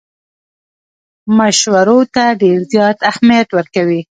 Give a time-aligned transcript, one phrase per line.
[1.37, 4.01] مشورو ته ډېر زیات اهمیت ورکوي.